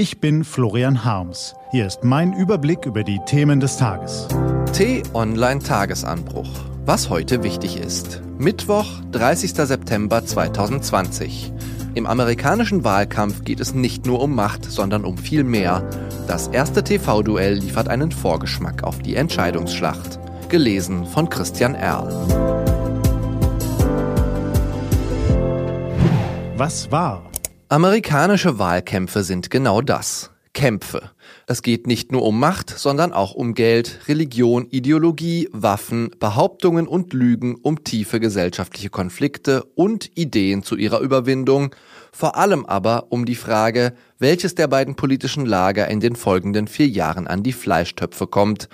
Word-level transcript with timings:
Ich 0.00 0.18
bin 0.18 0.44
Florian 0.44 1.04
Harms. 1.04 1.54
Hier 1.72 1.86
ist 1.86 2.04
mein 2.04 2.32
Überblick 2.32 2.86
über 2.86 3.04
die 3.04 3.20
Themen 3.26 3.60
des 3.60 3.76
Tages. 3.76 4.28
T-Online 4.72 5.60
Tagesanbruch. 5.60 6.48
Was 6.86 7.10
heute 7.10 7.42
wichtig 7.42 7.76
ist. 7.76 8.22
Mittwoch, 8.38 8.86
30. 9.12 9.52
September 9.52 10.24
2020. 10.24 11.52
Im 11.92 12.06
amerikanischen 12.06 12.82
Wahlkampf 12.82 13.44
geht 13.44 13.60
es 13.60 13.74
nicht 13.74 14.06
nur 14.06 14.22
um 14.22 14.34
Macht, 14.34 14.64
sondern 14.64 15.04
um 15.04 15.18
viel 15.18 15.44
mehr. 15.44 15.86
Das 16.26 16.48
erste 16.48 16.82
TV-Duell 16.82 17.56
liefert 17.56 17.88
einen 17.88 18.10
Vorgeschmack 18.10 18.84
auf 18.84 19.00
die 19.00 19.16
Entscheidungsschlacht. 19.16 20.18
Gelesen 20.48 21.04
von 21.04 21.28
Christian 21.28 21.74
Erl. 21.74 22.08
Was 26.56 26.90
war? 26.90 27.30
Amerikanische 27.72 28.58
Wahlkämpfe 28.58 29.22
sind 29.22 29.48
genau 29.48 29.80
das. 29.80 30.32
Kämpfe. 30.54 31.12
Es 31.46 31.62
geht 31.62 31.86
nicht 31.86 32.10
nur 32.10 32.24
um 32.24 32.40
Macht, 32.40 32.68
sondern 32.68 33.12
auch 33.12 33.32
um 33.32 33.54
Geld, 33.54 34.00
Religion, 34.08 34.66
Ideologie, 34.70 35.48
Waffen, 35.52 36.10
Behauptungen 36.18 36.88
und 36.88 37.12
Lügen, 37.12 37.54
um 37.62 37.84
tiefe 37.84 38.18
gesellschaftliche 38.18 38.90
Konflikte 38.90 39.62
und 39.76 40.10
Ideen 40.18 40.64
zu 40.64 40.74
ihrer 40.74 40.98
Überwindung, 40.98 41.72
vor 42.10 42.36
allem 42.36 42.66
aber 42.66 43.06
um 43.10 43.24
die 43.24 43.36
Frage, 43.36 43.92
welches 44.18 44.56
der 44.56 44.66
beiden 44.66 44.96
politischen 44.96 45.46
Lager 45.46 45.86
in 45.86 46.00
den 46.00 46.16
folgenden 46.16 46.66
vier 46.66 46.88
Jahren 46.88 47.28
an 47.28 47.44
die 47.44 47.52
Fleischtöpfe 47.52 48.26
kommt, 48.26 48.68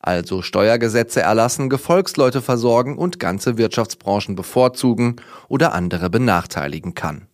also 0.00 0.40
Steuergesetze 0.40 1.20
erlassen, 1.20 1.68
Gefolgsleute 1.68 2.40
versorgen 2.40 2.96
und 2.96 3.20
ganze 3.20 3.58
Wirtschaftsbranchen 3.58 4.36
bevorzugen 4.36 5.16
oder 5.48 5.74
andere 5.74 6.08
benachteiligen 6.08 6.94
kann. 6.94 7.27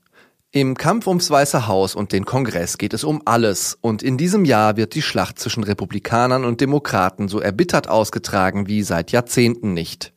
Im 0.57 0.77
Kampf 0.77 1.09
ums 1.09 1.33
Weiße 1.33 1.67
Haus 1.67 1.97
und 1.97 2.13
den 2.13 2.25
Kongress 2.25 2.79
geht 2.79 2.95
es 2.95 3.03
um 3.03 3.23
alles 3.25 3.77
und 3.81 4.05
in 4.05 4.17
diesem 4.17 4.45
Jahr 4.45 4.77
wird 4.77 4.95
die 4.95 5.03
Schlacht 5.03 5.41
zwischen 5.41 5.65
Republikanern 5.65 6.45
und 6.45 6.61
Demokraten 6.61 7.27
so 7.27 7.41
erbittert 7.41 7.89
ausgetragen 7.89 8.69
wie 8.69 8.85
seit 8.85 9.11
Jahrzehnten 9.11 9.75
nicht. 9.75 10.14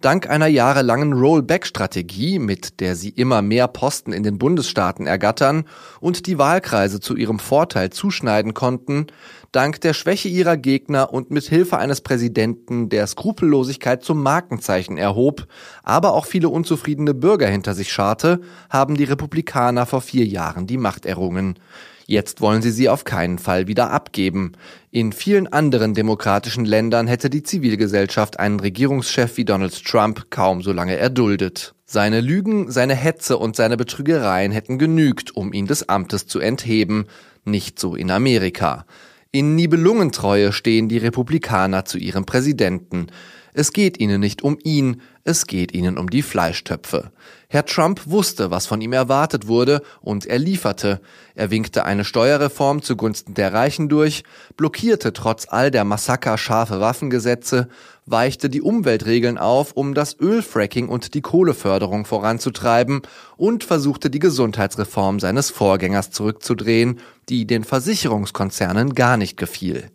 Dank 0.00 0.30
einer 0.30 0.46
jahrelangen 0.46 1.12
Rollback-Strategie, 1.12 2.38
mit 2.38 2.78
der 2.78 2.94
sie 2.94 3.08
immer 3.08 3.42
mehr 3.42 3.66
Posten 3.66 4.12
in 4.12 4.22
den 4.22 4.38
Bundesstaaten 4.38 5.08
ergattern 5.08 5.64
und 5.98 6.28
die 6.28 6.38
Wahlkreise 6.38 7.00
zu 7.00 7.16
ihrem 7.16 7.40
Vorteil 7.40 7.90
zuschneiden 7.90 8.54
konnten, 8.54 9.08
dank 9.50 9.80
der 9.80 9.94
Schwäche 9.94 10.28
ihrer 10.28 10.56
Gegner 10.56 11.12
und 11.12 11.32
mit 11.32 11.46
Hilfe 11.46 11.78
eines 11.78 12.00
Präsidenten, 12.00 12.90
der 12.90 13.08
Skrupellosigkeit 13.08 14.04
zum 14.04 14.22
Markenzeichen 14.22 14.98
erhob, 14.98 15.48
aber 15.82 16.12
auch 16.12 16.26
viele 16.26 16.48
unzufriedene 16.48 17.12
Bürger 17.12 17.48
hinter 17.48 17.74
sich 17.74 17.92
scharte, 17.92 18.40
haben 18.70 18.96
die 18.96 19.02
Republikaner 19.02 19.84
vor 19.84 20.00
vier 20.00 20.26
Jahren 20.26 20.68
die 20.68 20.78
Macht 20.78 21.06
errungen. 21.06 21.58
Jetzt 22.10 22.40
wollen 22.40 22.62
sie 22.62 22.70
sie 22.70 22.88
auf 22.88 23.04
keinen 23.04 23.36
Fall 23.36 23.66
wieder 23.66 23.90
abgeben. 23.90 24.52
In 24.90 25.12
vielen 25.12 25.46
anderen 25.46 25.92
demokratischen 25.92 26.64
Ländern 26.64 27.06
hätte 27.06 27.28
die 27.28 27.42
Zivilgesellschaft 27.42 28.40
einen 28.40 28.60
Regierungschef 28.60 29.36
wie 29.36 29.44
Donald 29.44 29.84
Trump 29.84 30.30
kaum 30.30 30.62
so 30.62 30.72
lange 30.72 30.96
erduldet. 30.96 31.74
Seine 31.84 32.22
Lügen, 32.22 32.70
seine 32.70 32.94
Hetze 32.94 33.36
und 33.36 33.56
seine 33.56 33.76
Betrügereien 33.76 34.52
hätten 34.52 34.78
genügt, 34.78 35.36
um 35.36 35.52
ihn 35.52 35.66
des 35.66 35.90
Amtes 35.90 36.26
zu 36.26 36.40
entheben. 36.40 37.08
Nicht 37.44 37.78
so 37.78 37.94
in 37.94 38.10
Amerika. 38.10 38.86
In 39.30 39.54
Nibelungentreue 39.54 40.52
stehen 40.52 40.88
die 40.88 40.96
Republikaner 40.96 41.84
zu 41.84 41.98
ihrem 41.98 42.24
Präsidenten. 42.24 43.08
Es 43.54 43.72
geht 43.72 43.98
ihnen 43.98 44.20
nicht 44.20 44.42
um 44.42 44.58
ihn, 44.62 45.00
es 45.24 45.46
geht 45.46 45.72
ihnen 45.72 45.98
um 45.98 46.08
die 46.08 46.22
Fleischtöpfe. 46.22 47.10
Herr 47.48 47.64
Trump 47.64 48.02
wusste, 48.06 48.50
was 48.50 48.66
von 48.66 48.80
ihm 48.80 48.92
erwartet 48.92 49.46
wurde, 49.46 49.82
und 50.00 50.26
er 50.26 50.38
lieferte. 50.38 51.00
Er 51.34 51.50
winkte 51.50 51.84
eine 51.84 52.04
Steuerreform 52.04 52.82
zugunsten 52.82 53.34
der 53.34 53.52
Reichen 53.52 53.88
durch, 53.88 54.22
blockierte 54.56 55.12
trotz 55.12 55.46
all 55.48 55.70
der 55.70 55.84
Massaker 55.84 56.38
scharfe 56.38 56.80
Waffengesetze, 56.80 57.68
weichte 58.06 58.50
die 58.50 58.62
Umweltregeln 58.62 59.38
auf, 59.38 59.72
um 59.72 59.94
das 59.94 60.18
Ölfracking 60.18 60.88
und 60.88 61.14
die 61.14 61.20
Kohleförderung 61.20 62.04
voranzutreiben 62.04 63.02
und 63.36 63.64
versuchte 63.64 64.10
die 64.10 64.18
Gesundheitsreform 64.18 65.20
seines 65.20 65.50
Vorgängers 65.50 66.10
zurückzudrehen, 66.10 67.00
die 67.28 67.46
den 67.46 67.64
Versicherungskonzernen 67.64 68.94
gar 68.94 69.16
nicht 69.16 69.36
gefiel. 69.36 69.90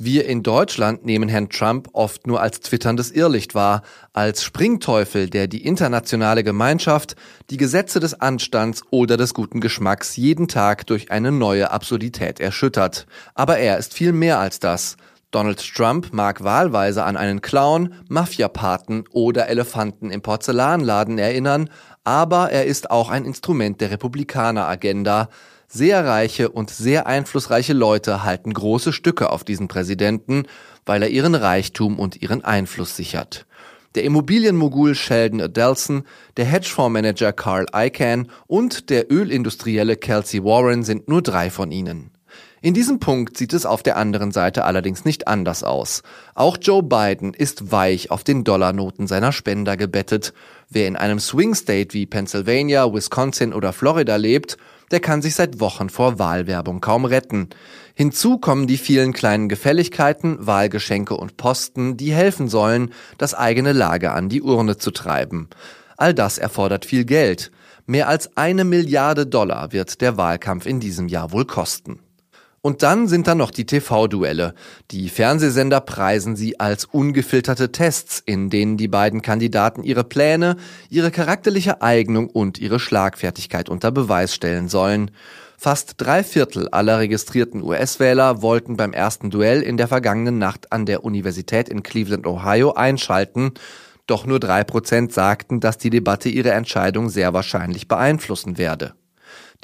Wir 0.00 0.26
in 0.26 0.44
Deutschland 0.44 1.04
nehmen 1.04 1.28
Herrn 1.28 1.48
Trump 1.48 1.88
oft 1.92 2.28
nur 2.28 2.40
als 2.40 2.60
twitterndes 2.60 3.10
Irrlicht 3.10 3.56
wahr, 3.56 3.82
als 4.12 4.44
Springteufel, 4.44 5.28
der 5.28 5.48
die 5.48 5.66
internationale 5.66 6.44
Gemeinschaft, 6.44 7.16
die 7.50 7.56
Gesetze 7.56 7.98
des 7.98 8.20
Anstands 8.20 8.82
oder 8.90 9.16
des 9.16 9.34
guten 9.34 9.60
Geschmacks 9.60 10.14
jeden 10.14 10.46
Tag 10.46 10.86
durch 10.86 11.10
eine 11.10 11.32
neue 11.32 11.72
Absurdität 11.72 12.38
erschüttert. 12.38 13.06
Aber 13.34 13.58
er 13.58 13.76
ist 13.76 13.92
viel 13.92 14.12
mehr 14.12 14.38
als 14.38 14.60
das. 14.60 14.98
Donald 15.32 15.58
Trump 15.74 16.12
mag 16.12 16.44
wahlweise 16.44 17.02
an 17.02 17.16
einen 17.16 17.42
Clown, 17.42 17.92
Mafiapaten 18.08 19.04
oder 19.10 19.48
Elefanten 19.48 20.12
im 20.12 20.22
Porzellanladen 20.22 21.18
erinnern, 21.18 21.70
aber 22.04 22.52
er 22.52 22.66
ist 22.66 22.92
auch 22.92 23.10
ein 23.10 23.24
Instrument 23.24 23.80
der 23.80 23.90
Republikaner-Agenda, 23.90 25.28
sehr 25.68 26.04
reiche 26.04 26.48
und 26.48 26.70
sehr 26.70 27.06
einflussreiche 27.06 27.74
Leute 27.74 28.24
halten 28.24 28.52
große 28.52 28.92
Stücke 28.92 29.30
auf 29.30 29.44
diesen 29.44 29.68
Präsidenten, 29.68 30.44
weil 30.86 31.02
er 31.02 31.10
ihren 31.10 31.34
Reichtum 31.34 31.98
und 31.98 32.20
ihren 32.22 32.42
Einfluss 32.44 32.96
sichert. 32.96 33.46
Der 33.94 34.04
Immobilienmogul 34.04 34.94
Sheldon 34.94 35.40
Adelson, 35.40 36.04
der 36.36 36.46
Hedgefondsmanager 36.46 37.32
Carl 37.32 37.66
Icahn 37.74 38.30
und 38.46 38.90
der 38.90 39.10
Ölindustrielle 39.12 39.96
Kelsey 39.96 40.42
Warren 40.42 40.82
sind 40.82 41.08
nur 41.08 41.22
drei 41.22 41.50
von 41.50 41.70
ihnen. 41.70 42.10
In 42.60 42.74
diesem 42.74 42.98
Punkt 42.98 43.36
sieht 43.36 43.52
es 43.52 43.66
auf 43.66 43.82
der 43.82 43.96
anderen 43.96 44.32
Seite 44.32 44.64
allerdings 44.64 45.04
nicht 45.04 45.28
anders 45.28 45.62
aus. 45.62 46.02
Auch 46.34 46.58
Joe 46.60 46.82
Biden 46.82 47.32
ist 47.32 47.70
weich 47.70 48.10
auf 48.10 48.24
den 48.24 48.42
Dollarnoten 48.42 49.06
seiner 49.06 49.30
Spender 49.30 49.76
gebettet. 49.76 50.32
Wer 50.68 50.88
in 50.88 50.96
einem 50.96 51.20
Swing 51.20 51.54
State 51.54 51.94
wie 51.94 52.06
Pennsylvania, 52.06 52.92
Wisconsin 52.92 53.54
oder 53.54 53.72
Florida 53.72 54.16
lebt, 54.16 54.56
der 54.90 55.00
kann 55.00 55.22
sich 55.22 55.34
seit 55.34 55.60
Wochen 55.60 55.90
vor 55.90 56.18
Wahlwerbung 56.18 56.80
kaum 56.80 57.04
retten. 57.04 57.48
Hinzu 57.94 58.38
kommen 58.38 58.66
die 58.66 58.78
vielen 58.78 59.12
kleinen 59.12 59.48
Gefälligkeiten, 59.48 60.46
Wahlgeschenke 60.46 61.14
und 61.14 61.36
Posten, 61.36 61.96
die 61.96 62.12
helfen 62.12 62.48
sollen, 62.48 62.92
das 63.18 63.34
eigene 63.34 63.72
Lager 63.72 64.14
an 64.14 64.28
die 64.28 64.42
Urne 64.42 64.76
zu 64.76 64.90
treiben. 64.90 65.48
All 65.96 66.14
das 66.14 66.38
erfordert 66.38 66.84
viel 66.84 67.04
Geld. 67.04 67.50
Mehr 67.86 68.08
als 68.08 68.36
eine 68.36 68.64
Milliarde 68.64 69.26
Dollar 69.26 69.72
wird 69.72 70.00
der 70.00 70.16
Wahlkampf 70.16 70.66
in 70.66 70.78
diesem 70.78 71.08
Jahr 71.08 71.32
wohl 71.32 71.44
kosten. 71.44 72.00
Und 72.68 72.82
dann 72.82 73.08
sind 73.08 73.26
da 73.26 73.34
noch 73.34 73.50
die 73.50 73.64
TV-Duelle. 73.64 74.52
Die 74.90 75.08
Fernsehsender 75.08 75.80
preisen 75.80 76.36
sie 76.36 76.60
als 76.60 76.84
ungefilterte 76.84 77.72
Tests, 77.72 78.22
in 78.26 78.50
denen 78.50 78.76
die 78.76 78.88
beiden 78.88 79.22
Kandidaten 79.22 79.82
ihre 79.82 80.04
Pläne, 80.04 80.58
ihre 80.90 81.10
charakterliche 81.10 81.80
Eignung 81.80 82.28
und 82.28 82.58
ihre 82.58 82.78
Schlagfertigkeit 82.78 83.70
unter 83.70 83.90
Beweis 83.90 84.34
stellen 84.34 84.68
sollen. 84.68 85.12
Fast 85.56 85.94
drei 85.96 86.22
Viertel 86.22 86.68
aller 86.68 86.98
registrierten 86.98 87.62
US-Wähler 87.62 88.42
wollten 88.42 88.76
beim 88.76 88.92
ersten 88.92 89.30
Duell 89.30 89.62
in 89.62 89.78
der 89.78 89.88
vergangenen 89.88 90.36
Nacht 90.36 90.70
an 90.70 90.84
der 90.84 91.04
Universität 91.04 91.70
in 91.70 91.82
Cleveland, 91.82 92.26
Ohio 92.26 92.74
einschalten. 92.74 93.52
Doch 94.06 94.26
nur 94.26 94.40
drei 94.40 94.62
Prozent 94.62 95.14
sagten, 95.14 95.60
dass 95.60 95.78
die 95.78 95.88
Debatte 95.88 96.28
ihre 96.28 96.50
Entscheidung 96.50 97.08
sehr 97.08 97.32
wahrscheinlich 97.32 97.88
beeinflussen 97.88 98.58
werde. 98.58 98.92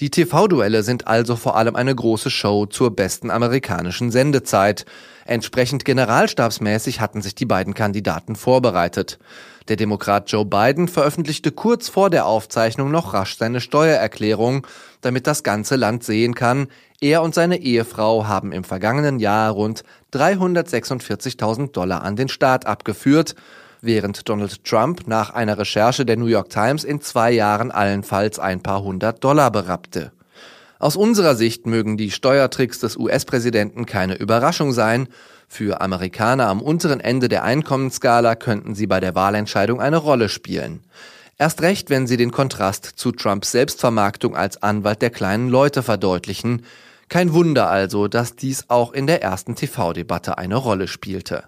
Die 0.01 0.11
TV-Duelle 0.11 0.83
sind 0.83 1.07
also 1.07 1.37
vor 1.37 1.57
allem 1.57 1.77
eine 1.77 1.95
große 1.95 2.29
Show 2.29 2.67
zur 2.67 2.97
besten 2.97 3.31
amerikanischen 3.31 4.11
Sendezeit. 4.11 4.87
Entsprechend 5.25 5.85
generalstabsmäßig 5.85 7.01
hatten 7.01 7.23
sich 7.23 7.37
die 7.37 7.47
beiden 7.47 7.75
Kandidaten 7.75 8.35
vorbereitet. 8.35 9.21
Der 9.69 9.77
Demokrat 9.77 10.33
Joe 10.33 10.45
Biden 10.45 10.89
veröffentlichte 10.89 11.53
kurz 11.53 11.89
vor 11.89 12.11
der 12.11 12.27
Aufzeichnung 12.27 12.91
noch 12.91 13.15
rasch 13.15 13.39
seine 13.39 13.61
Steuererklärung, 13.61 14.67
damit 15.01 15.29
das 15.29 15.45
ganze 15.45 15.77
Land 15.77 16.03
sehen 16.03 16.35
kann, 16.35 16.67
er 17.01 17.23
und 17.23 17.35
seine 17.35 17.59
Ehefrau 17.59 18.27
haben 18.27 18.51
im 18.51 18.65
vergangenen 18.65 19.21
Jahr 19.21 19.53
rund 19.53 19.85
346.000 20.13 21.71
Dollar 21.71 22.03
an 22.03 22.17
den 22.17 22.29
Staat 22.29 22.67
abgeführt 22.67 23.37
während 23.85 24.29
Donald 24.29 24.65
Trump 24.65 25.07
nach 25.07 25.31
einer 25.31 25.59
Recherche 25.59 26.05
der 26.05 26.17
New 26.17 26.27
York 26.27 26.51
Times 26.51 26.85
in 26.85 27.01
zwei 27.01 27.31
Jahren 27.33 27.71
allenfalls 27.71 28.39
ein 28.39 28.63
paar 28.63 28.83
hundert 28.83 29.23
Dollar 29.23 29.51
berappte. 29.51 30.13
Aus 30.79 30.97
unserer 30.97 31.35
Sicht 31.35 31.67
mögen 31.67 31.97
die 31.97 32.11
Steuertricks 32.11 32.81
des 32.81 32.97
US-Präsidenten 32.97 33.87
keine 33.87 34.17
Überraschung 34.17 34.73
sein. 34.73 35.09
Für 35.49 35.81
Amerikaner 35.81 36.49
am 36.49 36.61
unteren 36.61 37.01
Ende 37.01 37.29
der 37.29 37.45
Einkommensskala 37.45 38.35
könnten 38.35 38.75
sie 38.75 38.87
bei 38.87 39.01
der 39.01 39.15
Wahlentscheidung 39.15 39.81
eine 39.81 39.97
Rolle 39.97 40.29
spielen. 40.29 40.83
Erst 41.39 41.63
recht, 41.63 41.91
wenn 41.91 42.07
sie 42.07 42.17
den 42.17 42.33
Kontrast 42.33 42.85
zu 42.85 43.13
Trumps 43.13 43.53
Selbstvermarktung 43.53 44.37
als 44.37 44.63
Anwalt 44.63 45.03
der 45.03 45.11
kleinen 45.11 45.49
Leute 45.49 45.83
verdeutlichen. 45.83 46.67
Kein 47.09 47.33
Wunder 47.33 47.71
also, 47.71 48.09
dass 48.09 48.37
dies 48.37 48.69
auch 48.69 48.93
in 48.93 49.07
der 49.07 49.23
ersten 49.23 49.55
TV-Debatte 49.55 50.39
eine 50.39 50.57
Rolle 50.57 50.87
spielte. 50.87 51.45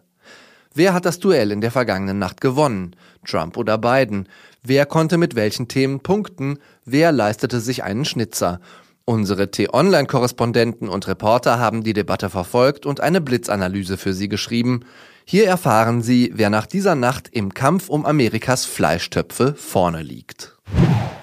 Wer 0.77 0.93
hat 0.93 1.07
das 1.07 1.19
Duell 1.21 1.53
in 1.53 1.63
der 1.63 1.71
vergangenen 1.71 2.19
Nacht 2.19 2.43
gewonnen? 2.43 2.95
Trump 3.27 3.57
oder 3.57 3.79
Biden? 3.79 4.29
Wer 4.63 4.85
konnte 4.85 5.17
mit 5.17 5.35
welchen 5.35 5.69
Themen 5.69 6.01
punkten? 6.01 6.59
Wer 6.85 7.13
leistete 7.13 7.61
sich 7.61 7.83
einen 7.83 8.05
Schnitzer? 8.05 8.61
Unsere 9.07 9.51
T-Online-Korrespondenten 9.51 10.91
und 10.91 11.09
Reporter 11.09 11.59
haben 11.59 11.83
die 11.83 11.95
Debatte 11.95 12.29
verfolgt 12.29 12.85
und 12.85 13.01
eine 13.01 13.23
Blitzanalyse 13.23 13.97
für 13.97 14.13
Sie 14.13 14.29
geschrieben. 14.29 14.81
Hier 15.25 15.47
erfahren 15.47 16.03
Sie, 16.03 16.31
wer 16.35 16.51
nach 16.51 16.67
dieser 16.67 16.95
Nacht 16.95 17.31
im 17.33 17.55
Kampf 17.55 17.89
um 17.89 18.05
Amerikas 18.05 18.67
Fleischtöpfe 18.67 19.55
vorne 19.55 20.03
liegt. 20.03 20.59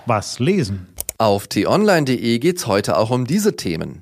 Was 0.07 0.39
lesen? 0.39 0.87
Auf 1.19 1.45
t-online.de 1.45 2.39
geht's 2.39 2.65
heute 2.65 2.97
auch 2.97 3.11
um 3.11 3.27
diese 3.27 3.55
Themen. 3.55 4.01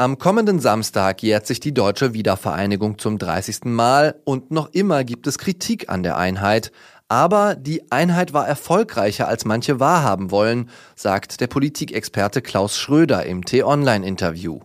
Am 0.00 0.16
kommenden 0.16 0.60
Samstag 0.60 1.22
jährt 1.22 1.46
sich 1.46 1.60
die 1.60 1.74
deutsche 1.74 2.14
Wiedervereinigung 2.14 2.96
zum 2.96 3.18
30. 3.18 3.66
Mal 3.66 4.18
und 4.24 4.50
noch 4.50 4.70
immer 4.72 5.04
gibt 5.04 5.26
es 5.26 5.36
Kritik 5.36 5.90
an 5.90 6.02
der 6.02 6.16
Einheit. 6.16 6.72
Aber 7.08 7.54
die 7.54 7.92
Einheit 7.92 8.32
war 8.32 8.48
erfolgreicher, 8.48 9.28
als 9.28 9.44
manche 9.44 9.78
wahrhaben 9.78 10.30
wollen, 10.30 10.70
sagt 10.96 11.42
der 11.42 11.48
Politikexperte 11.48 12.40
Klaus 12.40 12.78
Schröder 12.78 13.26
im 13.26 13.44
T-Online-Interview. 13.44 14.60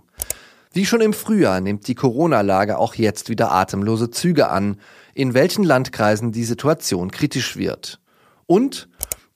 Wie 0.71 0.85
schon 0.85 1.01
im 1.01 1.11
Frühjahr 1.11 1.59
nimmt 1.59 1.89
die 1.89 1.95
Corona-Lage 1.95 2.77
auch 2.77 2.95
jetzt 2.95 3.27
wieder 3.27 3.51
atemlose 3.51 4.09
Züge 4.09 4.47
an, 4.49 4.79
in 5.15 5.33
welchen 5.33 5.65
Landkreisen 5.65 6.31
die 6.31 6.45
Situation 6.45 7.11
kritisch 7.11 7.57
wird. 7.57 7.99
Und 8.47 8.87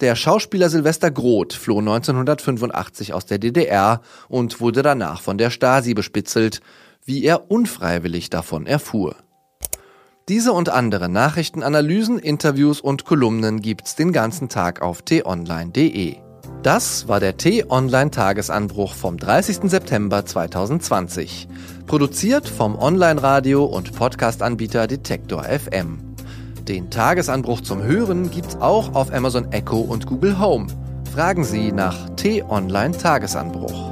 der 0.01 0.15
Schauspieler 0.15 0.69
Silvester 0.69 1.11
Groth 1.11 1.53
floh 1.53 1.79
1985 1.79 3.13
aus 3.13 3.25
der 3.25 3.39
DDR 3.39 4.01
und 4.27 4.61
wurde 4.61 4.81
danach 4.81 5.21
von 5.21 5.37
der 5.37 5.49
Stasi 5.49 5.93
bespitzelt, 5.93 6.61
wie 7.05 7.23
er 7.23 7.51
unfreiwillig 7.51 8.29
davon 8.29 8.65
erfuhr. 8.65 9.15
Diese 10.29 10.53
und 10.53 10.69
andere 10.69 11.09
Nachrichtenanalysen, 11.09 12.19
Interviews 12.19 12.81
und 12.81 13.03
Kolumnen 13.03 13.61
gibt's 13.61 13.95
den 13.95 14.13
ganzen 14.13 14.47
Tag 14.47 14.81
auf 14.81 15.01
t-online.de. 15.01 16.17
Das 16.61 17.07
war 17.07 17.19
der 17.19 17.37
T-Online-Tagesanbruch 17.37 18.93
vom 18.93 19.17
30. 19.17 19.69
September 19.69 20.25
2020. 20.25 21.47
Produziert 21.87 22.47
vom 22.47 22.77
Online-Radio- 22.77 23.65
und 23.65 23.93
Podcast-Anbieter 23.95 24.85
Detektor 24.87 25.45
FM. 25.45 26.08
Den 26.69 26.91
Tagesanbruch 26.91 27.61
zum 27.61 27.81
Hören 27.81 28.29
gibt's 28.29 28.55
auch 28.57 28.93
auf 28.93 29.11
Amazon 29.11 29.51
Echo 29.51 29.79
und 29.79 30.05
Google 30.05 30.39
Home. 30.39 30.67
Fragen 31.11 31.43
Sie 31.43 31.71
nach 31.71 32.11
T-Online-Tagesanbruch. 32.11 33.89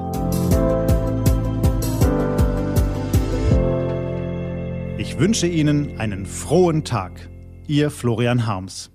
Ich 5.00 5.18
wünsche 5.18 5.48
Ihnen 5.48 6.00
einen 6.00 6.28
frohen 6.28 6.84
Tag. 6.84 7.28
Ihr 7.66 7.90
Florian 7.90 8.46
Harms. 8.46 8.92